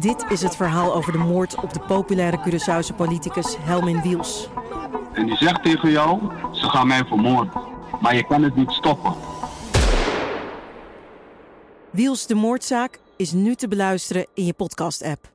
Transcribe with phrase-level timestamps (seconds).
[0.00, 4.48] Dit is het verhaal over de moord op de populaire Curaçaose politicus Helmin Wiels.
[5.12, 6.20] En die zegt tegen jou,
[6.52, 7.52] ze gaan mij vermoorden.
[8.00, 9.14] Maar je kan het niet stoppen.
[11.90, 15.30] Wiels de moordzaak is nu te beluisteren in je podcast-app.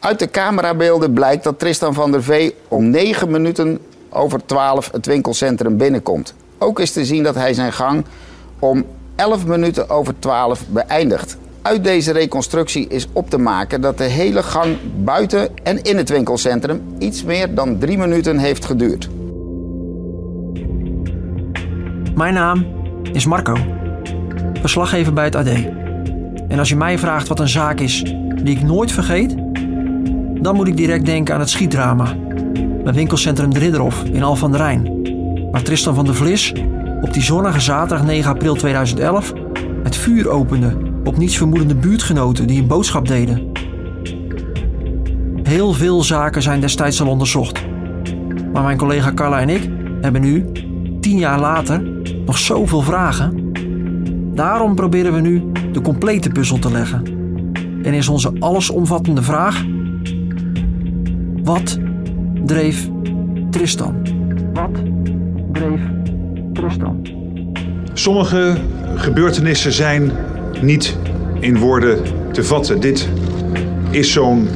[0.00, 3.78] Uit de camerabeelden blijkt dat Tristan van der Vee om 9 minuten
[4.08, 6.34] over 12 het winkelcentrum binnenkomt.
[6.58, 8.04] Ook is te zien dat hij zijn gang
[8.58, 8.84] om
[9.16, 11.38] 11 minuten over 12 beëindigt.
[11.62, 16.08] Uit deze reconstructie is op te maken dat de hele gang buiten en in het
[16.08, 19.08] winkelcentrum iets meer dan 3 minuten heeft geduurd.
[22.14, 22.66] Mijn naam
[23.12, 23.56] is Marco,
[24.60, 25.48] verslaggever bij het AD.
[26.48, 28.02] En als je mij vraagt wat een zaak is
[28.42, 29.34] die ik nooit vergeet,
[30.42, 32.16] dan moet ik direct denken aan het schietdrama
[32.84, 35.02] bij winkelcentrum De Ridderhof in Al van der Rijn,
[35.50, 36.52] waar Tristan van der Vlis
[37.00, 39.32] op die zonnige zaterdag 9 april 2011
[39.82, 43.52] het vuur opende op nietsvermoedende buurtgenoten die een boodschap deden.
[45.42, 47.64] Heel veel zaken zijn destijds al onderzocht.
[48.52, 49.70] Maar mijn collega Carla en ik
[50.00, 50.44] hebben nu,
[51.00, 51.82] tien jaar later,
[52.26, 53.52] nog zoveel vragen.
[54.34, 55.42] Daarom proberen we nu
[55.72, 57.02] de complete puzzel te leggen.
[57.82, 59.64] En is onze allesomvattende vraag:
[61.42, 61.78] wat
[62.44, 62.88] dreef
[63.50, 63.94] Tristan?
[64.52, 64.82] Wat
[65.52, 65.80] dreef
[66.52, 67.19] Tristan?
[68.00, 68.56] Sommige
[68.94, 70.12] gebeurtenissen zijn
[70.60, 70.96] niet
[71.40, 72.80] in woorden te vatten.
[72.80, 73.08] Dit
[73.90, 74.48] is zo'n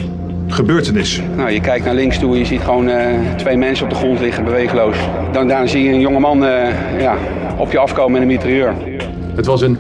[0.49, 1.23] gebeurtenis.
[1.37, 3.97] Nou, je kijkt naar links toe en je ziet gewoon uh, twee mensen op de
[3.97, 4.97] grond liggen, beweegloos.
[5.33, 7.17] Dan daarna zie je een jonge man uh, ja,
[7.59, 8.75] op je afkomen met een mitrailleur.
[9.35, 9.79] Het was een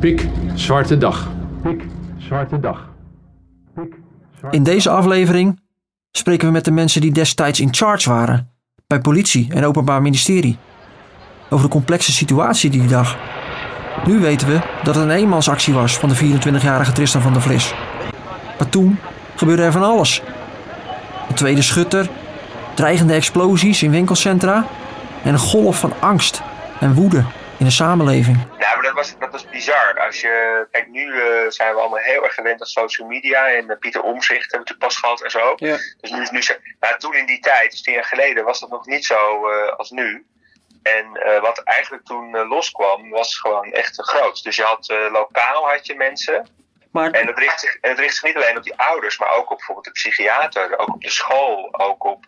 [0.00, 1.30] pikzwarte dag.
[1.62, 2.88] Pikzwarte dag.
[3.74, 3.94] Pik
[4.50, 5.60] In deze aflevering
[6.10, 8.50] spreken we met de mensen die destijds in charge waren
[8.86, 10.58] bij politie en openbaar ministerie.
[11.50, 13.16] Over de complexe situatie die dag.
[14.06, 17.74] Nu weten we dat het een eenmansactie was van de 24-jarige Tristan van der Vlis.
[18.58, 19.00] Maar toen
[19.36, 20.22] gebeurde er van alles.
[21.28, 22.08] Een tweede schutter,
[22.74, 24.66] dreigende explosies in winkelcentra
[25.24, 26.42] en een golf van angst
[26.80, 27.24] en woede
[27.58, 28.36] in de samenleving.
[28.58, 30.00] Ja, maar dat was, dat was bizar.
[30.06, 33.48] Als je, kijk, nu uh, zijn we allemaal heel erg gewend aan social media.
[33.48, 35.52] En uh, Pieter Omzicht hebben we pas gehad en zo.
[35.56, 35.76] Ja.
[36.00, 36.40] Dus nu, nu,
[36.80, 39.72] maar toen in die tijd, dus tien jaar geleden, was dat nog niet zo uh,
[39.76, 40.24] als nu.
[40.84, 44.42] En uh, wat eigenlijk toen uh, loskwam, was gewoon echt groot.
[44.42, 46.48] Dus je had uh, lokaal had je mensen.
[46.92, 47.10] Maar...
[47.10, 49.50] En het richt, zich, en het richt zich niet alleen op die ouders, maar ook
[49.50, 52.24] op bijvoorbeeld de psychiater, ook op de school, ook op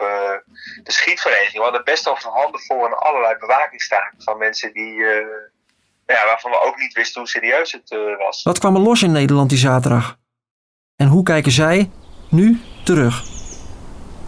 [0.82, 1.56] de schietvereniging.
[1.56, 4.94] We hadden best wel handen vol aan allerlei bewakingstaken van mensen die,
[6.06, 8.42] ja, waarvan we ook niet wisten hoe serieus het was.
[8.42, 10.16] Wat kwam er los in Nederland die zaterdag?
[10.96, 11.90] En hoe kijken zij
[12.30, 13.22] nu terug?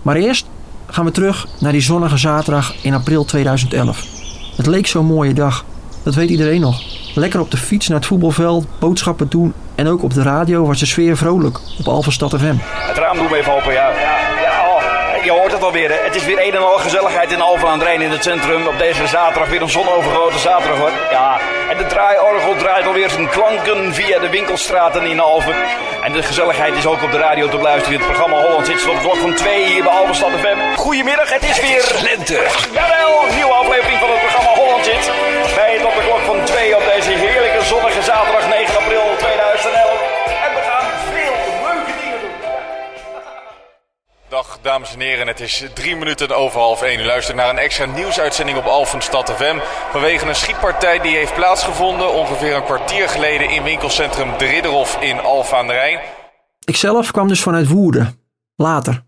[0.03, 0.47] Maar eerst
[0.87, 4.18] gaan we terug naar die zonnige zaterdag in april 2011.
[4.59, 5.65] Het leek zo'n mooie dag.
[6.03, 6.83] Dat weet iedereen nog.
[7.15, 10.79] Lekker op de fiets naar het voetbalveld, boodschappen doen en ook op de radio was
[10.79, 12.57] de sfeer vrolijk op Alphenstad FM.
[12.61, 13.89] Het raam doen we even open, ja.
[13.89, 15.89] ja, ja oh, je hoort het alweer.
[15.89, 15.97] Hè.
[16.05, 18.67] Het is weer een en al gezelligheid in Alphen aan het Rijn in het centrum.
[18.67, 20.93] Op deze zaterdag weer een zonovergoten zaterdag hoor.
[21.11, 21.39] Ja,
[21.71, 25.57] en de draaiorgel draait alweer zijn klanken via de winkelstraten in Alphen.
[26.03, 27.99] En de gezelligheid is ook op de radio te beluisteren.
[27.99, 30.77] Het programma Holland zit tot de klok van 2 hier bij Alphenstad FM.
[30.77, 32.39] Goedemiddag, het is weer lente.
[32.73, 34.48] Jawel, nieuwe aflevering van het programma
[44.29, 47.01] Dag dames en heren, het is drie minuten over half één.
[47.01, 49.59] U luistert naar een extra nieuwsuitzending op Alphenstad FM.
[49.91, 55.21] Vanwege een schietpartij die heeft plaatsgevonden ongeveer een kwartier geleden in winkelcentrum De Ridderhof in
[55.21, 56.01] Alphen aan de Rijn.
[56.65, 58.21] Ikzelf kwam dus vanuit Woerden.
[58.55, 59.05] Later.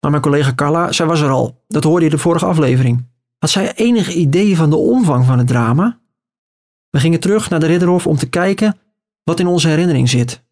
[0.00, 1.64] Maar mijn collega Carla, zij was er al.
[1.68, 3.06] Dat hoorde je de vorige aflevering.
[3.38, 5.98] Had zij enig idee van de omvang van het drama?
[6.90, 8.78] We gingen terug naar de Ridderhof om te kijken
[9.24, 10.42] wat in onze herinnering zit.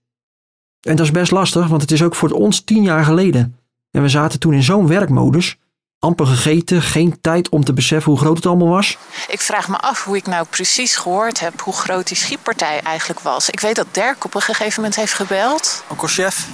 [0.80, 3.58] En dat is best lastig, want het is ook voor ons tien jaar geleden.
[3.96, 5.56] En we zaten toen in zo'n werkmodus.
[5.98, 8.98] Amper gegeten, geen tijd om te beseffen hoe groot het allemaal was.
[9.28, 13.20] Ik vraag me af hoe ik nou precies gehoord heb hoe groot die schietpartij eigenlijk
[13.20, 13.50] was.
[13.50, 15.84] Ik weet dat Dirk op een gegeven moment heeft gebeld.
[15.88, 16.46] Ook als chef.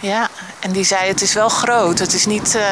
[0.00, 0.28] Ja,
[0.60, 1.98] en die zei het is wel groot.
[1.98, 2.62] Het is niet, uh,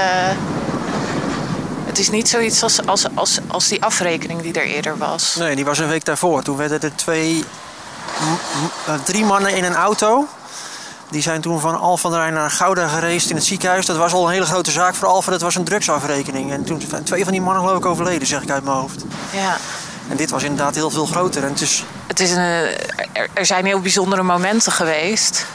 [1.85, 5.37] het is niet zoiets als, als, als, als die afrekening die er eerder was.
[5.37, 6.43] Nee, die was een week daarvoor.
[6.43, 7.45] Toen werden er twee,
[9.05, 10.29] drie mannen in een auto.
[11.13, 13.87] Die zijn toen van Alphen Rijn naar Gouda gereisd in het ziekenhuis.
[13.87, 15.33] Dat was al een hele grote zaak voor Alphen.
[15.33, 16.53] Dat was een drugsafrekening.
[16.53, 19.05] En toen zijn twee van die mannen geloof ik overleden, zeg ik uit mijn hoofd.
[19.31, 19.57] Ja.
[20.09, 21.43] En dit was inderdaad heel veel groter.
[21.43, 21.85] En het is...
[22.07, 25.47] Het is een, er, er zijn heel bijzondere momenten geweest.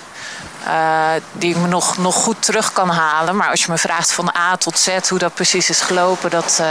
[0.68, 3.36] Uh, die ik me nog, nog goed terug kan halen.
[3.36, 6.57] Maar als je me vraagt van A tot Z hoe dat precies is gelopen, dat,
[6.62, 6.68] uh,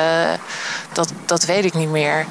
[0.93, 2.27] dat, dat weet ik niet meer.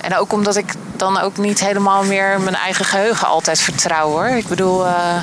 [0.00, 4.26] En ook omdat ik dan ook niet helemaal meer mijn eigen geheugen altijd vertrouw hoor.
[4.26, 5.16] Ik bedoel, uh,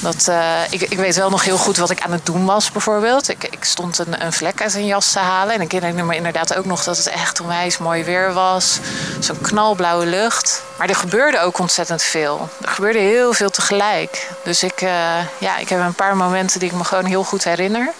[0.00, 2.70] Dat, uh, ik, ik, weet wel nog heel goed wat ik aan het doen was,
[2.70, 3.28] bijvoorbeeld.
[3.28, 5.54] Ik, ik stond een, een, vlek uit een jas te halen.
[5.54, 8.78] En ik herinner me inderdaad ook nog dat het echt onwijs mooi weer was.
[9.20, 10.62] Zo'n knalblauwe lucht.
[10.78, 12.48] Maar er gebeurde ook ontzettend veel.
[12.62, 14.30] Er gebeurde heel veel tegelijk.
[14.44, 14.90] Dus ik, uh,
[15.38, 17.92] ja, ik heb een paar momenten die ik me gewoon heel goed herinner.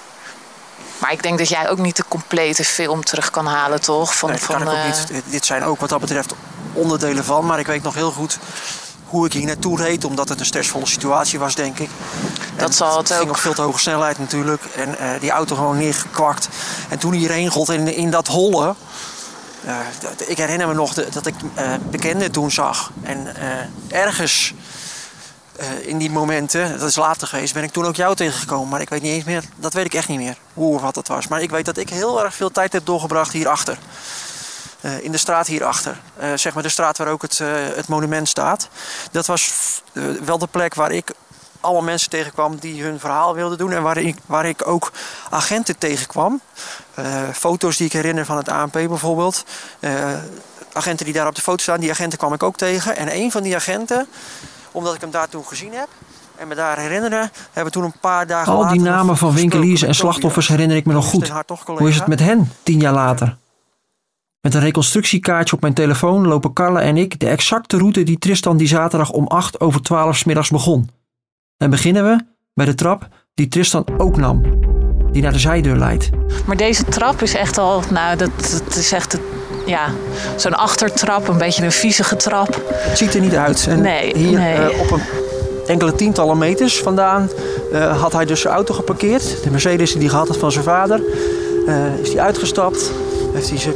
[0.98, 4.16] Maar ik denk dat jij ook niet de complete film terug kan halen, toch?
[4.16, 5.22] Van, nee, van, kan ik ook niet.
[5.24, 6.34] Dit zijn ook wat dat betreft
[6.72, 7.46] onderdelen van.
[7.46, 8.38] Maar ik weet nog heel goed
[9.06, 11.90] hoe ik hier naartoe reed, omdat het een stressvolle situatie was, denk ik.
[12.56, 14.62] Dat zal het, het ging op veel te hoge snelheid natuurlijk.
[14.64, 16.48] En uh, die auto gewoon neergekwakt.
[16.88, 18.74] En toen hierheen gold in, in dat holle.
[19.64, 19.76] Uh,
[20.26, 22.90] ik herinner me nog de, dat ik uh, bekenden toen zag.
[23.02, 23.36] En
[23.88, 24.54] ergens
[25.80, 28.68] in die momenten, dat is later geweest, ben ik toen ook jou tegengekomen.
[28.68, 30.94] Maar ik weet niet eens meer, dat weet ik echt niet meer, hoe of wat
[30.94, 31.28] dat was.
[31.28, 33.78] Maar ik weet dat ik heel erg veel tijd heb doorgebracht hierachter.
[34.86, 36.00] Uh, in de straat hierachter.
[36.22, 38.68] Uh, zeg maar de straat waar ook het, uh, het monument staat.
[39.10, 39.52] Dat was
[40.24, 41.12] wel de plek waar ik
[41.60, 43.72] alle mensen tegenkwam die hun verhaal wilden doen.
[43.72, 44.92] En waar ik, waar ik ook
[45.30, 46.40] agenten tegenkwam.
[47.32, 49.44] foto's die ik herinner van het ANP bijvoorbeeld.
[50.72, 52.96] agenten die daar op de foto staan, die agenten kwam ik ook tegen.
[52.96, 54.06] En een van die agenten,
[54.72, 55.88] omdat ik hem daar toen gezien heb,
[56.36, 59.94] en me daar herinneren, hebben toen een paar dagen Al die namen van winkeliers en
[59.94, 61.32] slachtoffers herinner ik me nog goed.
[61.64, 63.36] Hoe is het met hen tien jaar later?
[64.46, 68.56] Met een reconstructiekaartje op mijn telefoon lopen Carla en ik de exacte route die Tristan
[68.56, 70.90] die zaterdag om 8 over 12 middags begon.
[71.56, 74.42] En beginnen we bij de trap die Tristan ook nam,
[75.12, 76.10] die naar de zijdeur leidt.
[76.46, 78.30] Maar deze trap is echt al, nou, dat,
[78.64, 79.18] dat is echt
[79.66, 79.90] ja,
[80.36, 82.62] zo'n achtertrap, een beetje een viezige trap.
[82.68, 83.66] Het ziet er niet uit.
[83.68, 84.58] En nee, hier nee.
[84.58, 85.02] Uh, op een
[85.66, 87.28] enkele tientallen meters vandaan
[87.72, 89.42] uh, had hij dus zijn auto geparkeerd.
[89.42, 91.00] De Mercedes die hij gehad had van zijn vader.
[91.66, 92.90] Uh, is hij uitgestapt,
[93.32, 93.74] heeft hij zijn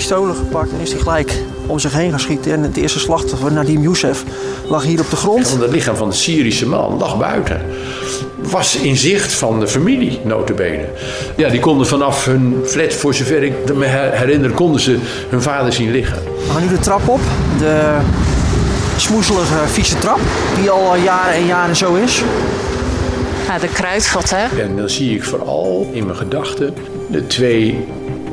[0.00, 2.52] pistolen gepakt en is hij gelijk om zich heen gaan schieten.
[2.52, 4.24] En het eerste slachtoffer, Nadim Youssef,
[4.68, 5.50] lag hier op de grond.
[5.56, 7.60] Ja, het lichaam van de Syrische man lag buiten.
[8.36, 10.84] Was in zicht van de familie, notabene.
[11.36, 14.98] Ja, die konden vanaf hun flat, voor zover ik me herinner, konden ze
[15.28, 16.18] hun vader zien liggen.
[16.46, 17.20] We gaan nu de trap op.
[17.58, 17.96] De
[18.96, 20.20] smoezelige, vieze trap,
[20.60, 22.22] die al jaren en jaren zo is.
[23.46, 24.60] Ja, de kruidvat, hè?
[24.62, 26.74] En dan zie ik vooral in mijn gedachten
[27.06, 27.86] de twee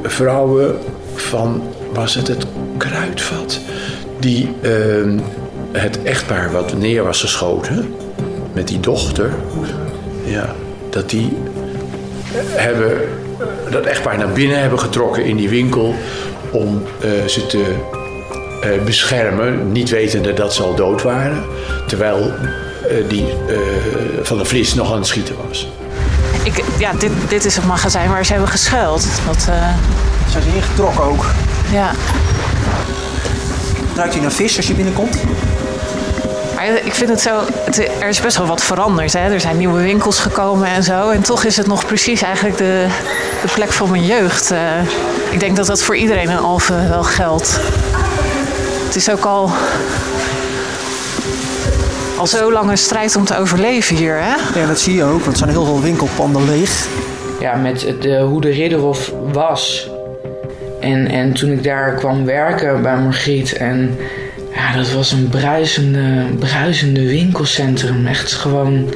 [0.04, 0.80] vrouwen
[1.20, 2.46] van, was het het
[2.78, 3.60] kruidvat,
[4.20, 5.20] die uh,
[5.72, 7.94] het echtpaar wat neer was geschoten,
[8.54, 9.32] met die dochter,
[10.24, 10.56] ja,
[10.90, 11.38] dat die
[12.46, 12.98] hebben
[13.70, 15.96] dat echtpaar naar binnen hebben getrokken in die winkel
[16.52, 17.76] om uh, ze te
[18.64, 21.44] uh, beschermen, niet wetende dat ze al dood waren,
[21.88, 22.34] terwijl
[23.08, 23.26] die
[24.22, 25.68] van de Vlis nog aan het schieten was.
[26.44, 29.08] Ik, ja, dit, dit is het magazijn waar ze hebben geschuild.
[30.42, 31.26] Zijn ze ingetrokken ook.
[31.72, 31.92] Ja.
[33.96, 35.18] Ruikt hij naar vis als je binnenkomt?
[36.56, 39.14] Maar ik vind het zo, het, er is best wel wat veranderd.
[39.14, 39.20] Hè?
[39.34, 41.10] Er zijn nieuwe winkels gekomen en zo.
[41.10, 42.88] En toch is het nog precies eigenlijk de,
[43.42, 44.52] de plek van mijn jeugd.
[44.52, 44.60] Uh,
[45.32, 47.60] ik denk dat dat voor iedereen in Alphen wel geldt.
[48.86, 49.52] Het is ook al,
[52.18, 54.18] al zo lang een strijd om te overleven hier.
[54.22, 54.60] Hè?
[54.60, 55.20] Ja, dat zie je ook.
[55.20, 56.88] Want er zijn heel veel winkelpanden leeg.
[57.40, 59.90] Ja, met het, uh, hoe de Ridderhof was.
[60.88, 63.98] En, en toen ik daar kwam werken bij Margriet en
[64.56, 68.08] ja, dat was een bruisende, bruisende winkelcentrum.
[68.08, 68.94] Echt gewoon.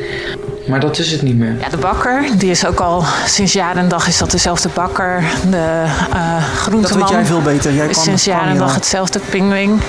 [0.68, 1.56] Maar dat is het niet meer.
[1.60, 5.24] Ja, de bakker, die is ook al sinds jaren en dag is dat dezelfde bakker.
[5.50, 5.83] De
[6.14, 7.00] uh, groenteman.
[7.00, 7.74] Dat weet jij veel beter.
[7.74, 9.81] Jij is sinds jaren en dag hetzelfde pingwing.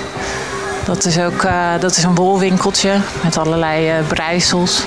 [0.85, 2.91] Dat is ook uh, dat is een bolwinkeltje
[3.23, 4.83] met allerlei uh, breisels.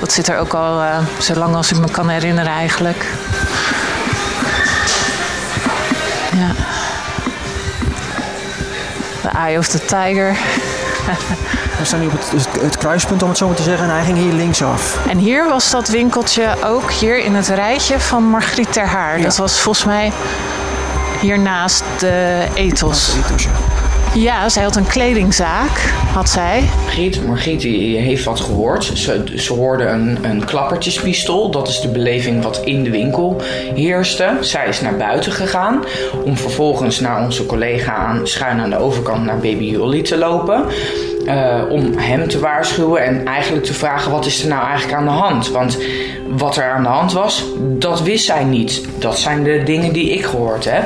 [0.00, 3.04] Dat zit er ook al uh, zo lang als ik me kan herinneren eigenlijk.
[9.46, 10.36] Eye of the Tiger.
[11.78, 14.04] We staan nu op het, het, kruispunt, om het zo maar te zeggen, en hij
[14.04, 15.06] ging hier linksaf.
[15.08, 19.18] En hier was dat winkeltje ook, hier in het rijtje van Margriet ter Haar.
[19.18, 19.24] Ja.
[19.24, 20.12] Dat was volgens mij
[21.20, 23.12] hiernaast de ethos.
[23.12, 23.50] De ethos ja.
[24.14, 26.62] Ja, zij had een kledingzaak, had zij.
[26.82, 28.84] Margriet, Margriet heeft wat gehoord.
[28.84, 31.50] Ze, ze hoorde een, een klappertjespistool.
[31.50, 33.42] Dat is de beleving wat in de winkel
[33.74, 34.36] heerste.
[34.40, 35.84] Zij is naar buiten gegaan
[36.24, 40.64] om vervolgens naar onze collega aan, schuin aan de overkant naar Baby Jolly te lopen.
[41.24, 45.04] Uh, om hem te waarschuwen en eigenlijk te vragen wat is er nou eigenlijk aan
[45.04, 45.50] de hand.
[45.50, 45.78] Want
[46.28, 48.82] wat er aan de hand was, dat wist zij niet.
[48.98, 50.84] Dat zijn de dingen die ik gehoord heb.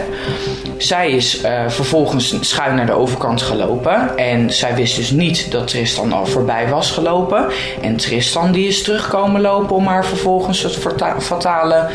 [0.83, 4.17] Zij is uh, vervolgens schuin naar de overkant gelopen.
[4.17, 7.47] En zij wist dus niet dat Tristan al voorbij was gelopen.
[7.83, 10.79] En Tristan die is terugkomen lopen om haar vervolgens het
[11.19, 11.89] fatale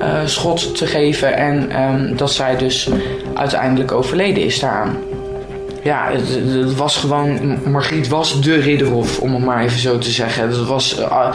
[0.00, 1.36] uh, schot te geven.
[1.36, 2.88] En um, dat zij dus
[3.34, 4.96] uiteindelijk overleden is daaraan.
[5.82, 7.58] ja, het, het, was gewoon.
[7.70, 10.48] Margriet was de Ridderhof, om het maar even zo te zeggen.
[10.48, 11.28] Het was, uh,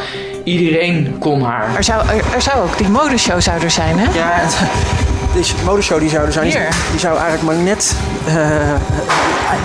[0.43, 1.75] iedereen kon haar.
[1.75, 4.17] Er zou, er, er, zou ook die modeshow zou er zijn, hè?
[4.17, 4.41] Ja,
[5.33, 6.45] deze modeshow die zou zijn.
[6.45, 6.75] Hier.
[6.91, 7.95] Die zou eigenlijk maar net.
[8.27, 8.35] Uh,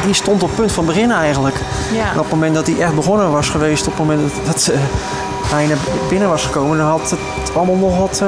[0.05, 1.57] die stond op punt van beginnen eigenlijk.
[1.93, 2.11] Ja.
[2.11, 4.71] En op het moment dat hij echt begonnen was geweest, op het moment dat, dat
[4.71, 4.81] uh,
[5.51, 5.77] hij naar
[6.09, 8.19] binnen was gekomen, dan had het allemaal nog wat.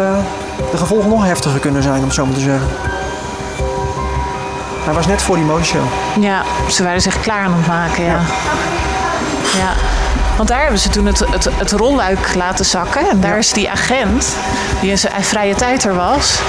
[0.71, 2.69] de gevolgen nog heftiger kunnen zijn, om het zo maar te zeggen.
[4.85, 5.85] Hij was net voor die modeshow.
[6.21, 8.21] Ja, ze waren zich klaar aan het maken, ja.
[9.59, 9.73] ja.
[10.37, 13.09] Want daar hebben ze toen het, het, het rolluik laten zakken.
[13.11, 14.37] En daar is die agent,
[14.81, 16.41] die in zijn vrije tijd er was...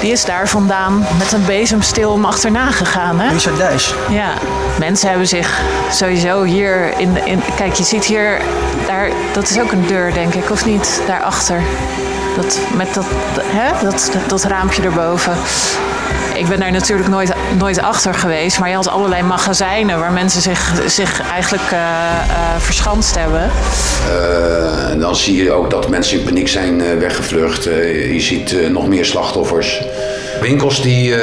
[0.00, 3.20] Die is daar vandaan met een bezemstil om achterna gegaan.
[3.20, 3.32] Hè?
[3.32, 3.94] Richard Dijs.
[4.08, 4.34] Ja.
[4.78, 5.60] Mensen hebben zich
[5.90, 7.42] sowieso hier in, in...
[7.56, 8.40] Kijk, je ziet hier...
[8.86, 11.00] Daar, dat is ook een deur, denk ik, of niet?
[11.06, 11.60] Daarachter.
[12.36, 13.06] Dat, met dat,
[13.42, 13.84] hè?
[13.84, 15.36] Dat, dat raampje erboven
[16.38, 18.58] ik ben daar natuurlijk nooit, nooit achter geweest.
[18.58, 23.50] Maar je had allerlei magazijnen waar mensen zich, zich eigenlijk uh, uh, verschanst hebben.
[24.08, 27.64] Uh, dan zie je ook dat mensen in paniek zijn weggevlucht.
[27.64, 29.82] je ziet nog meer slachtoffers.
[30.40, 31.14] Winkels die,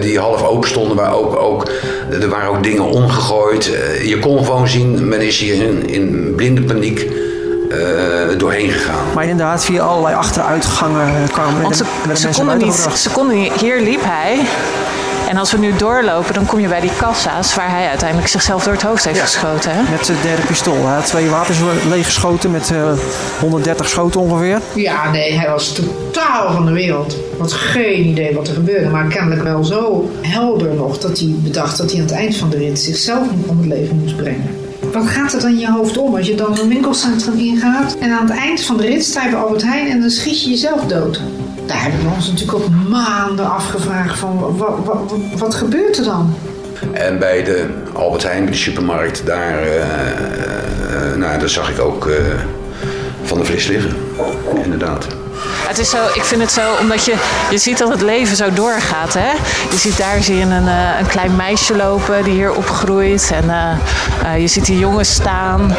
[0.00, 1.70] die half open stonden, waar ook, ook,
[2.20, 3.64] er waren ook dingen omgegooid.
[4.04, 7.06] je kon gewoon zien, men is hier in, in blinde paniek
[8.38, 9.12] doorheen gegaan.
[9.14, 13.52] Maar inderdaad, via allerlei achteruitgangen kwamen Want ze, de, ze, konden niet, ze konden niet,
[13.52, 14.40] hier liep hij.
[15.28, 18.64] En als we nu doorlopen, dan kom je bij die kassa's waar hij uiteindelijk zichzelf
[18.64, 19.70] door het hoofd heeft geschoten.
[19.74, 19.90] Hè?
[19.90, 20.86] Met zijn derde pistool.
[20.86, 21.58] Hij had twee wapens
[21.88, 22.98] leeggeschoten met uh, eh,
[23.40, 24.60] 130 schoten ongeveer.
[24.74, 27.16] Ja, nee, hij was totaal van de wereld.
[27.38, 31.78] Had geen idee wat er gebeurde, maar kennelijk wel zo helder nog dat hij bedacht
[31.78, 34.67] dat hij aan het eind van de rit zichzelf om het leven moest brengen.
[34.98, 38.10] Wat gaat er dan in je hoofd om als je dan zo'n winkelcentrum ingaat en
[38.10, 40.50] aan het eind van de rit sta je bij Albert Heijn en dan schiet je
[40.50, 41.20] jezelf dood?
[41.66, 44.56] Daar hebben we ons natuurlijk ook maanden afgevraagd van
[45.36, 46.34] wat, gebeurt er dan?
[46.92, 51.80] En bij de Albert Heijn, bij de supermarkt, daar, uh, uh, nou, daar zag ik
[51.80, 52.14] ook uh,
[53.22, 53.96] van de vlees liggen.
[54.64, 55.06] Inderdaad.
[55.42, 57.14] Het is zo, ik vind het zo, omdat je,
[57.50, 59.14] je ziet dat het leven zo doorgaat.
[59.14, 59.30] Hè?
[59.70, 63.30] Je ziet daar zie je een, uh, een klein meisje lopen die hier opgroeit.
[63.34, 65.74] En uh, uh, je ziet die jongens staan.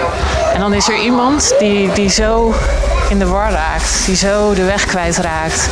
[0.54, 2.54] En dan is er iemand die, die zo
[3.10, 4.06] in de war raakt.
[4.06, 5.68] Die zo de weg kwijtraakt.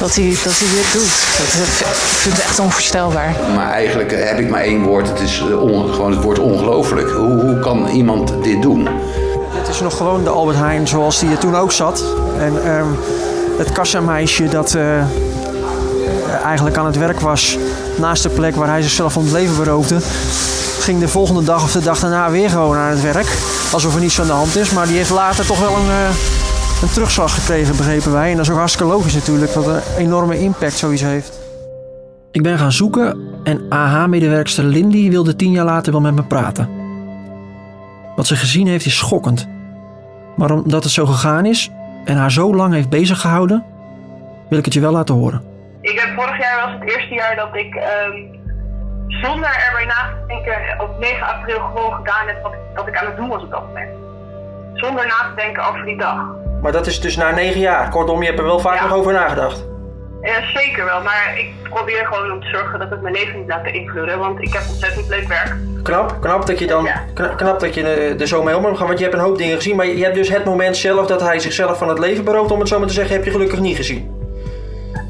[0.00, 1.38] Dat hij, dat hij dit doet.
[1.38, 3.34] Dat, ik vind het echt onvoorstelbaar.
[3.54, 5.08] Maar eigenlijk heb ik maar één woord.
[5.08, 7.10] Het is on, gewoon het woord ongelooflijk.
[7.10, 8.88] Hoe, hoe kan iemand dit doen?
[9.72, 12.04] Is nog gewoon de Albert Heijn zoals die er toen ook zat.
[12.38, 12.96] En um,
[13.58, 14.82] het kassameisje dat uh,
[16.44, 17.58] eigenlijk aan het werk was
[17.98, 19.98] naast de plek waar hij zichzelf van het leven beroofde,
[20.80, 23.38] ging de volgende dag of de dag daarna weer gewoon aan het werk.
[23.72, 24.70] Alsof er niets aan de hand is.
[24.70, 26.08] Maar die heeft later toch wel een, uh,
[26.82, 28.30] een terugslag gekregen, begrepen wij.
[28.30, 31.32] En dat is ook hartstikke logisch natuurlijk, dat een enorme impact zoiets heeft.
[32.30, 36.68] Ik ben gaan zoeken en AH-medewerkster Lindy wilde tien jaar later wel met me praten.
[38.16, 39.50] Wat ze gezien heeft is schokkend.
[40.36, 41.70] Maar omdat het zo gegaan is,
[42.04, 43.64] en haar zo lang heeft bezig gehouden,
[44.48, 45.42] wil ik het je wel laten horen.
[45.80, 48.40] Ik heb vorig jaar was het eerste jaar dat ik um,
[49.06, 53.06] zonder erbij na te denken op 9 april gewoon gedaan heb wat, wat ik aan
[53.06, 53.90] het doen was op dat moment.
[54.74, 56.16] Zonder na te denken over die dag.
[56.62, 57.90] Maar dat is dus na negen jaar.
[57.90, 59.66] Kortom, je hebt er wel vaak nog over nagedacht.
[60.22, 61.02] Ja, zeker wel.
[61.02, 64.18] Maar ik probeer gewoon om te zorgen dat het mijn leven niet laat beïnvloeden.
[64.18, 65.54] Want ik heb ontzettend leuk werk.
[65.82, 66.88] Knap, knap dat je dan
[67.36, 68.86] knap, dat je er zo mee om gaat.
[68.86, 69.76] Want je hebt een hoop dingen gezien.
[69.76, 72.58] Maar je hebt dus het moment zelf dat hij zichzelf van het leven berooft, om
[72.58, 74.20] het zo maar te zeggen, heb je gelukkig niet gezien.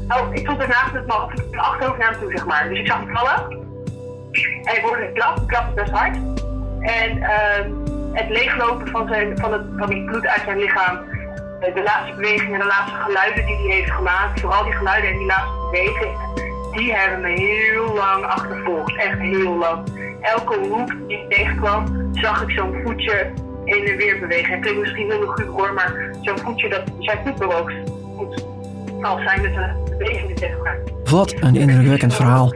[0.07, 1.19] Oh, ik stond ernaast met mijn
[1.51, 2.69] achterhoofd naar hem toe, zeg maar.
[2.69, 3.61] Dus ik zag hem vallen.
[4.63, 6.15] En ik hoorde een klap, klap best hard.
[6.79, 7.29] En uh,
[8.13, 10.99] het leeglopen van, zijn, van, het, van die bloed uit zijn lichaam
[11.71, 15.27] de laatste bewegingen, de laatste geluiden die hij heeft gemaakt, vooral die geluiden en die
[15.27, 16.17] laatste bewegingen,
[16.71, 18.95] die hebben me heel lang achtervolgd.
[18.97, 19.77] Echt heel lang.
[20.21, 23.31] Elke hoek die ik tegenkwam, zag ik zo'n voetje
[23.65, 24.51] heen en weer bewegen.
[24.53, 27.71] Het klinkt misschien heel goed hoor, maar zo'n voetje dat zijn voet bewoog.
[28.17, 28.45] Goed.
[29.01, 30.75] Als zijn het een bewegingen tegenkwam.
[31.03, 32.53] Wat een indrukwekkend verhaal.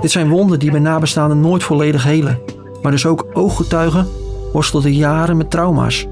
[0.00, 2.40] Dit zijn wonden die bij nabestaanden nooit volledig helen.
[2.82, 4.08] Maar dus ook ooggetuigen
[4.52, 6.06] worstelden jaren met trauma's.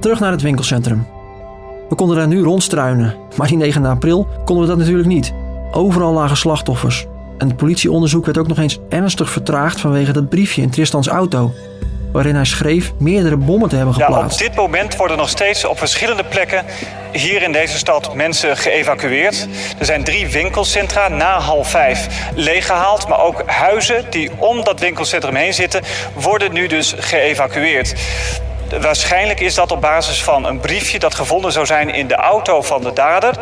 [0.00, 1.06] Terug naar het winkelcentrum.
[1.88, 5.32] We konden daar nu rondstruinen, maar die 9 april konden we dat natuurlijk niet.
[5.70, 7.06] Overal lagen slachtoffers.
[7.38, 11.52] En het politieonderzoek werd ook nog eens ernstig vertraagd vanwege dat briefje in Tristans auto.
[12.12, 14.38] Waarin hij schreef meerdere bommen te hebben geplaatst.
[14.38, 16.64] Ja, op dit moment worden nog steeds op verschillende plekken
[17.12, 19.48] hier in deze stad mensen geëvacueerd.
[19.78, 23.08] Er zijn drie winkelcentra na half vijf leeggehaald.
[23.08, 25.82] Maar ook huizen die om dat winkelcentrum heen zitten,
[26.14, 27.94] worden nu dus geëvacueerd.
[28.80, 32.62] Waarschijnlijk is dat op basis van een briefje dat gevonden zou zijn in de auto
[32.62, 33.34] van de dader.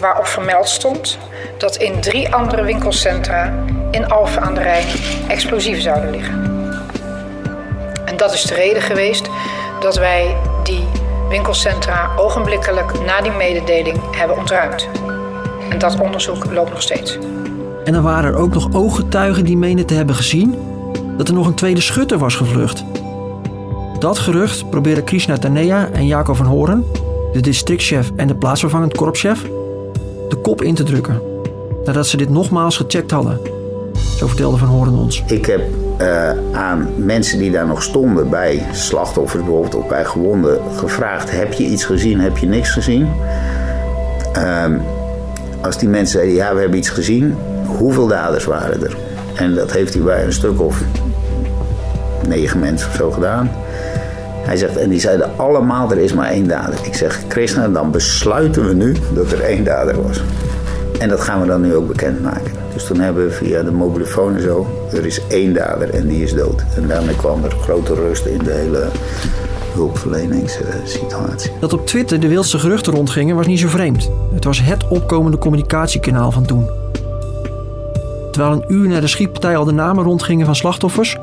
[0.00, 1.18] Waarop vermeld stond
[1.58, 4.86] dat in drie andere winkelcentra in Alphen aan de Rijn
[5.28, 6.48] explosieven zouden liggen.
[8.04, 9.28] En dat is de reden geweest
[9.80, 10.88] dat wij die
[11.28, 14.88] winkelcentra ogenblikkelijk na die mededeling hebben ontruimd.
[15.70, 17.18] En dat onderzoek loopt nog steeds.
[17.84, 20.58] En dan waren er ook nog ooggetuigen die menen te hebben gezien
[21.16, 22.84] dat er nog een tweede schutter was gevlucht.
[24.00, 26.84] Dat gerucht probeerden Krishna Tanea en Jacob van Horen,
[27.32, 29.42] de districtchef en de plaatsvervangend korpschef,
[30.28, 31.20] de kop in te drukken.
[31.84, 33.40] Nadat ze dit nogmaals gecheckt hadden.
[34.16, 35.22] Zo vertelde Van Horen ons.
[35.26, 35.60] Ik heb
[36.00, 41.52] uh, aan mensen die daar nog stonden, bij slachtoffers bijvoorbeeld of bij gewonden, gevraagd: heb
[41.52, 43.08] je iets gezien, heb je niks gezien?
[44.36, 44.64] Uh,
[45.60, 48.96] als die mensen zeiden: ja, we hebben iets gezien, hoeveel daders waren er?
[49.34, 50.82] En dat heeft hij bij een stuk of
[52.28, 53.50] negen mensen of zo gedaan.
[54.50, 56.74] Hij zegt, en die zeiden allemaal, er is maar één dader.
[56.82, 60.22] Ik zeg, Krishna, dan besluiten we nu dat er één dader was.
[60.98, 62.52] En dat gaan we dan nu ook bekendmaken.
[62.72, 66.22] Dus toen hebben we via de mobielefoon en zo, er is één dader en die
[66.22, 66.64] is dood.
[66.76, 68.84] En daarmee kwam er grote rust in de hele
[69.72, 71.50] hulpverleningssituatie.
[71.60, 74.10] Dat op Twitter de wildste geruchten rondgingen was niet zo vreemd.
[74.34, 76.70] Het was het opkomende communicatiekanaal van toen.
[78.30, 81.16] Terwijl een uur na de schietpartij al de namen rondgingen van slachtoffers,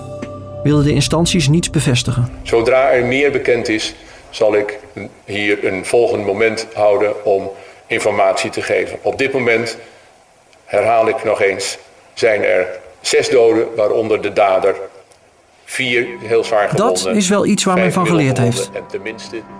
[0.67, 2.29] wilden de instanties niets bevestigen.
[2.43, 3.95] Zodra er meer bekend is,
[4.29, 4.79] zal ik
[5.25, 7.49] hier een volgend moment houden om
[7.87, 8.97] informatie te geven.
[9.01, 9.77] Op dit moment,
[10.65, 11.77] herhaal ik nog eens,
[12.13, 12.67] zijn er
[13.01, 14.75] zes doden, waaronder de dader.
[15.65, 17.03] Vier heel zwaar gewonden.
[17.03, 18.71] Dat is wel iets waar men van geleerd heeft.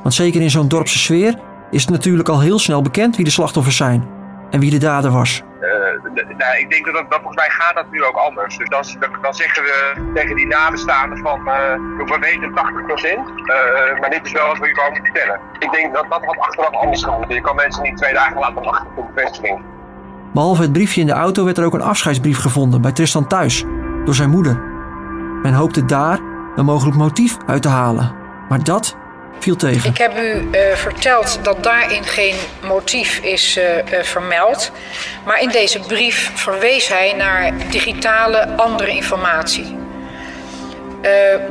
[0.01, 1.39] Want zeker in zo'n dorpse sfeer
[1.71, 4.07] is het natuurlijk al heel snel bekend wie de slachtoffers zijn
[4.51, 5.41] en wie de dader was.
[6.37, 8.57] Nou, ik denk dat, dat, volgens mij gaat dat nu ook anders.
[8.57, 8.83] Dus dan,
[9.21, 11.55] dan zeggen we tegen die nabestaanden van uh,
[11.97, 15.39] we weten 80%, uh, maar dit is wel wat we je komen vertellen.
[15.59, 17.33] Ik denk dat dat had achteraf anders gevoeld.
[17.33, 19.61] Je kan mensen niet twee dagen laten wachten op bevestiging.
[20.33, 23.63] Behalve het briefje in de auto werd er ook een afscheidsbrief gevonden bij Tristan thuis,
[24.05, 24.61] door zijn moeder.
[25.41, 26.19] Men hoopte daar
[26.55, 28.15] een mogelijk motief uit te halen.
[28.49, 28.97] Maar dat
[29.39, 29.55] viel.
[29.83, 34.71] Ik heb u uh, verteld dat daarin geen motief is uh, uh, vermeld.
[35.25, 39.75] Maar in deze brief verwees hij naar digitale andere informatie.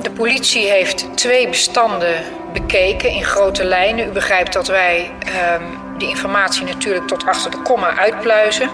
[0.02, 2.14] de politie heeft twee bestanden
[2.52, 4.08] bekeken in grote lijnen.
[4.08, 5.62] U begrijpt dat wij ehm,
[5.98, 8.70] die informatie natuurlijk tot achter de komma uitpluizen.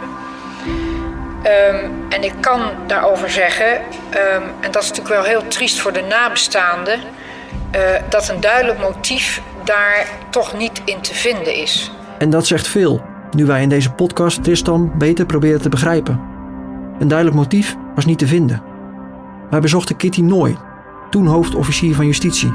[1.44, 5.92] Um, en ik kan daarover zeggen, um, en dat is natuurlijk wel heel triest voor
[5.92, 7.00] de nabestaanden
[7.76, 11.92] uh, dat een duidelijk motief daar toch niet in te vinden is.
[12.18, 16.20] En dat zegt veel, nu wij in deze podcast Tristan beter proberen te begrijpen.
[16.98, 18.62] Een duidelijk motief was niet te vinden.
[19.50, 20.56] Wij bezochten Kitty Nooy,
[21.10, 22.52] toen hoofdofficier van justitie.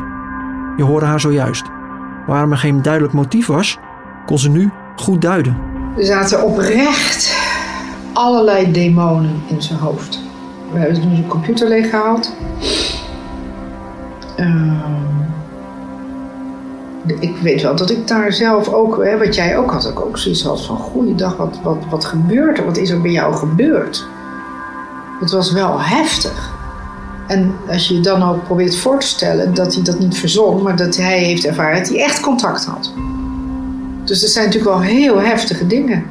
[0.78, 1.66] Je hoorde haar zojuist.
[2.28, 3.78] Waarom er geen duidelijk motief was,
[4.26, 5.58] kon ze nu goed duiden.
[5.98, 7.36] Er zaten oprecht
[8.14, 10.20] allerlei demonen in zijn hoofd.
[10.72, 12.36] We hebben toen zijn computer leeggehaald.
[14.38, 14.72] Uh,
[17.20, 20.18] ik weet wel dat ik daar zelf ook, hè, wat jij ook had, ik ook
[20.18, 22.66] zoiets had van: Goeiedag, wat, wat, wat gebeurt er?
[22.66, 24.08] Wat is er bij jou gebeurd?
[25.20, 26.56] Het was wel heftig.
[27.28, 30.64] En als je je dan ook probeert voor te stellen dat hij dat niet verzon,
[30.64, 32.94] maar dat hij heeft ervaren dat hij echt contact had.
[34.04, 36.06] Dus dat zijn natuurlijk wel heel heftige dingen.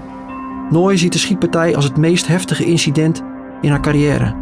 [0.71, 3.23] Nooy ziet de schietpartij als het meest heftige incident
[3.61, 4.35] in haar carrière.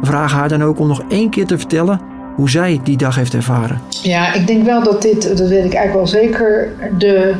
[0.00, 2.00] We vragen haar dan ook om nog één keer te vertellen
[2.34, 3.80] hoe zij die dag heeft ervaren.
[4.02, 7.34] Ja, ik denk wel dat dit, dat weet ik eigenlijk wel zeker, de,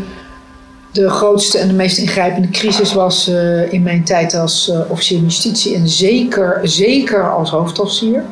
[0.90, 5.18] de grootste en de meest ingrijpende crisis was uh, in mijn tijd als uh, officier
[5.18, 8.22] justitie en zeker, zeker als hoofdofficier.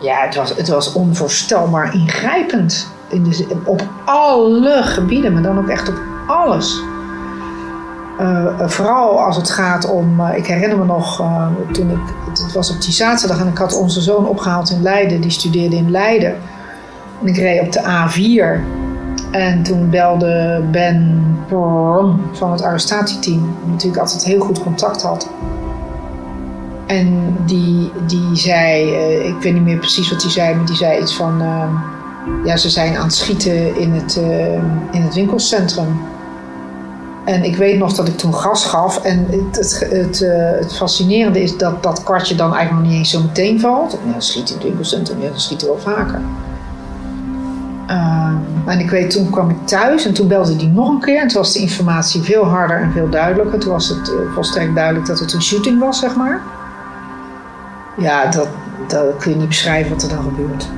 [0.00, 2.90] Ja, het was, het was onvoorstelbaar ingrijpend.
[3.10, 6.80] In de, op alle gebieden, maar dan ook echt op alles.
[8.20, 11.22] Uh, vooral als het gaat om, uh, ik herinner me nog,
[11.72, 11.98] toen ik,
[12.28, 15.76] het was op die zaterdag en ik had onze zoon opgehaald in Leiden, die studeerde
[15.76, 16.36] in Leiden.
[17.20, 18.60] En ik reed op de A4
[19.30, 21.20] en toen belde Ben
[22.32, 25.28] van het arrestatieteam, die natuurlijk altijd heel goed contact had.
[26.86, 28.90] En die, die zei,
[29.26, 31.42] ik weet niet meer precies wat hij zei, maar die zei iets van,
[32.44, 34.16] ja ze zijn aan het schieten in het,
[34.90, 36.00] in het winkelcentrum.
[37.24, 39.04] En ik weet nog dat ik toen gas gaf.
[39.04, 43.10] En het, het, uh, het fascinerende is dat dat kwartje dan eigenlijk nog niet eens
[43.10, 43.98] zo meteen valt.
[44.12, 46.20] Ja, schiet in het winkelcentrum, ja, dat schiet er wel vaker.
[47.90, 48.32] Uh,
[48.66, 51.20] en ik weet, toen kwam ik thuis en toen belde hij nog een keer.
[51.20, 53.58] En toen was de informatie veel harder en veel duidelijker.
[53.58, 56.40] Toen was het uh, volstrekt duidelijk dat het een shooting was, zeg maar.
[57.96, 58.48] Ja, dat,
[58.88, 60.68] dat kun je niet beschrijven wat er dan gebeurt.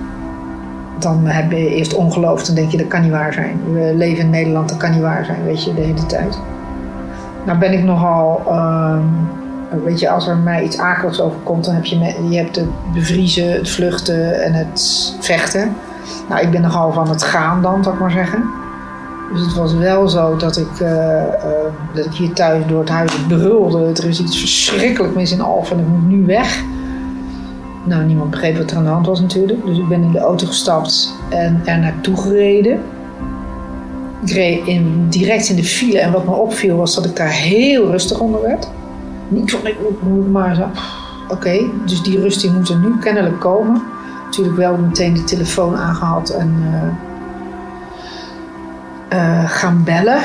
[0.99, 3.61] Dan heb je eerst ongeloof, dan denk je dat kan niet waar zijn.
[3.73, 6.39] We leven in Nederland, dat kan niet waar zijn, weet je, de hele tijd.
[7.47, 8.97] Nou ben ik nogal, uh,
[9.85, 13.53] weet je, als er mij iets akeligs overkomt, dan heb je, je hebt het bevriezen,
[13.53, 15.77] het vluchten en het vechten.
[16.29, 18.43] Nou, ik ben nogal van het gaan dan, zal ik maar zeggen.
[19.33, 21.23] Dus het was wel zo dat ik, uh, uh,
[21.95, 23.93] dat ik hier thuis door het huis brulde.
[24.03, 26.63] Er is iets verschrikkelijk mis in Alphen en ik moet nu weg.
[27.85, 29.67] Nou, niemand begreep wat er aan de hand was natuurlijk.
[29.67, 32.81] Dus ik ben in de auto gestapt en er naartoe gereden.
[34.25, 37.31] Ik reed in, direct in de file en wat me opviel was dat ik daar
[37.31, 38.69] heel rustig onder werd.
[39.29, 40.69] Niet van ik moet maar zo.
[41.29, 43.83] Oké, dus die rust die moet er nu kennelijk komen.
[44.25, 46.83] Natuurlijk wel meteen de telefoon aangehad en uh,
[49.19, 50.21] uh, gaan bellen.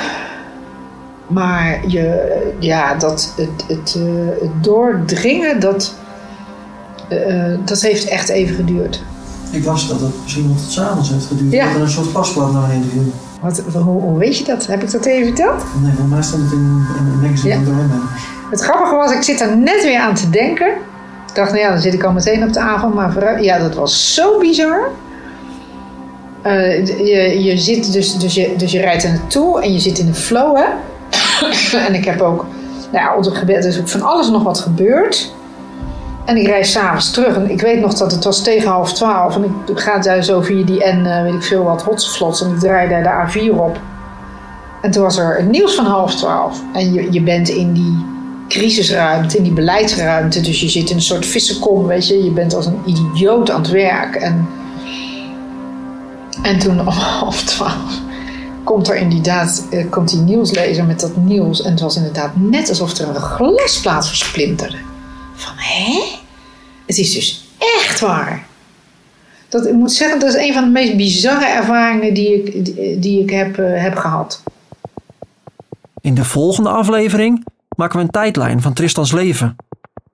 [1.27, 5.95] Maar je, ja, dat, het, het, uh, het doordringen, dat,
[7.65, 9.01] dat heeft echt even geduurd.
[9.51, 11.51] Ik las dat het misschien nog tot s'avonds heeft geduurd.
[11.51, 11.65] Ja.
[11.65, 13.13] Dat er een soort paspoort naar heen viel.
[13.41, 14.67] Wat, hoe, hoe, weet je dat?
[14.67, 15.63] Heb ik dat even verteld?
[15.81, 17.59] Nee, voor mij stond het in, een magazine ja.
[18.49, 20.67] Het grappige was, ik zit er net weer aan te denken.
[21.27, 22.93] Ik dacht, nou ja, dan zit ik al meteen op de avond.
[22.93, 24.89] Maar vooruit, ja, dat was zo bizar.
[26.45, 29.99] Uh, je, je zit dus, dus, je, dus je rijdt er naartoe en je zit
[29.99, 30.65] in de flow, hè?
[31.87, 32.45] en ik heb ook,
[32.91, 35.33] nou ja, onder gebed is ook van alles nog wat gebeurd.
[36.29, 39.35] En ik rijd s'avonds terug en ik weet nog dat het was tegen half twaalf.
[39.35, 42.41] En ik ga daar zo via die N, uh, weet ik veel wat, hotsvlots.
[42.41, 43.79] En ik draai daar de A4 op.
[44.81, 46.61] En toen was er het nieuws van half twaalf.
[46.73, 48.05] En je, je bent in die
[48.47, 50.41] crisisruimte, in die beleidsruimte.
[50.41, 52.23] Dus je zit in een soort vissenkom, weet je.
[52.23, 54.15] Je bent als een idioot aan het werk.
[54.15, 54.47] En,
[56.41, 56.87] en toen om
[57.19, 57.99] half twaalf
[58.63, 61.61] komt er inderdaad uh, komt die nieuwslezer met dat nieuws.
[61.61, 64.88] En het was inderdaad net alsof er een glasplaat versplinterde.
[65.39, 66.03] Van, hè?
[66.85, 68.47] Het is dus echt waar.
[69.49, 72.99] Dat, ik moet zeggen, dat is een van de meest bizarre ervaringen die ik, die,
[72.99, 74.43] die ik heb, uh, heb gehad.
[76.01, 79.55] In de volgende aflevering maken we een tijdlijn van Tristans leven.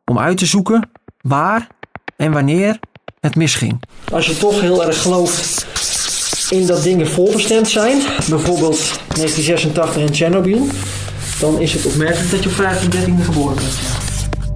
[0.05, 0.89] Om uit te zoeken
[1.21, 1.67] waar
[2.15, 2.79] en wanneer
[3.19, 3.79] het misging.
[4.11, 5.67] Als je toch heel erg gelooft
[6.49, 7.97] in dat dingen voorbestemd zijn,
[8.29, 10.67] bijvoorbeeld 1986 en Chernobyl,
[11.39, 13.94] dan is het opmerkelijk dat je op 15 geboren bent.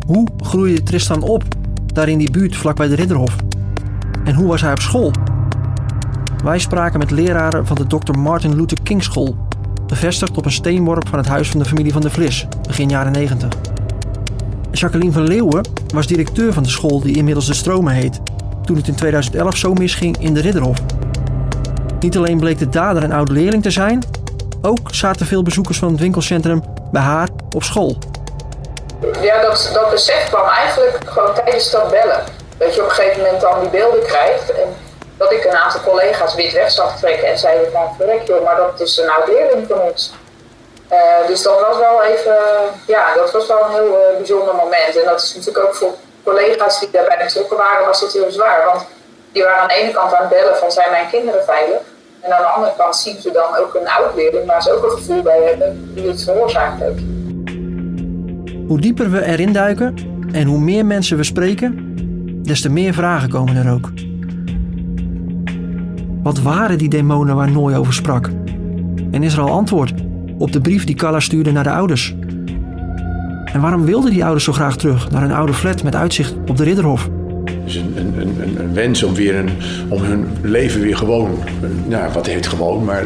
[0.10, 1.44] Hoe groeide Tristan op,
[1.94, 3.36] daar in die buurt vlakbij de Ridderhof?
[4.24, 5.12] En hoe was hij op school?
[6.44, 8.18] Wij spraken met leraren van de Dr.
[8.18, 9.36] Martin Luther King School,
[9.88, 13.12] bevestigd op een steenworp van het huis van de familie van de Vlis, begin jaren
[13.12, 13.50] 90.
[14.72, 18.20] Jacqueline van Leeuwen was directeur van de school die inmiddels de Stromen heet,
[18.64, 20.82] toen het in 2011 zo misging in de Ridderhof.
[22.00, 24.04] Niet alleen bleek de dader een oude leerling te zijn,
[24.62, 27.98] ook zaten veel bezoekers van het winkelcentrum bij haar op school.
[29.22, 32.24] Ja, dat, dat besef kwam eigenlijk gewoon tijdens dat bellen.
[32.58, 34.52] Dat je op een gegeven moment dan die beelden krijgt.
[34.52, 34.76] En
[35.18, 38.56] dat ik een aantal collega's wit weg zag trekken en zeiden, nou verrek joh, maar
[38.56, 40.14] dat is een oud leerling van ons.
[40.92, 42.38] Uh, dus dat was wel even,
[42.88, 44.98] ja, dat was wel een heel uh, bijzonder moment.
[45.02, 48.66] En dat is natuurlijk ook voor collega's die daarbij betrokken waren, was het heel zwaar.
[48.66, 48.86] Want
[49.32, 51.82] die waren aan de ene kant aan het bellen van zijn mijn kinderen veilig?
[52.22, 54.84] En aan de andere kant zien ze dan ook een oud leerling waar ze ook
[54.84, 57.19] een gevoel bij hebben die het veroorzaakt heeft.
[58.70, 59.94] Hoe dieper we erin duiken
[60.32, 61.96] en hoe meer mensen we spreken,
[62.44, 63.92] des te meer vragen komen er ook.
[66.24, 68.30] Wat waren die demonen waar Nooi over sprak?
[69.12, 69.94] En is er al antwoord
[70.38, 72.16] op de brief die Kalla stuurde naar de ouders?
[73.54, 76.58] En waarom wilden die ouders zo graag terug naar hun oude flat met uitzicht op
[76.58, 77.10] de Ridderhof?
[77.64, 79.50] Dus een, een, een, een wens om, weer een,
[79.88, 81.30] om hun leven weer gewoon,
[81.88, 83.06] nou wat heet gewoon, maar